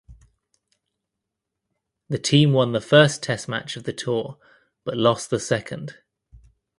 The 2.09 2.17
team 2.17 2.53
won 2.53 2.71
the 2.71 2.81
first 2.81 3.21
test 3.21 3.47
match 3.47 3.77
of 3.77 3.83
the 3.83 3.93
tour 3.93 4.39
but 4.83 4.97
lost 4.97 5.29
the 5.29 5.39
second. 5.39 5.99